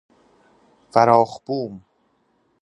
[0.91, 1.85] فراخ بوم